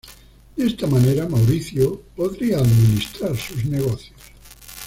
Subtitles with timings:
[0.57, 4.17] De esta manera, Mauricio podría administrar sus negocios.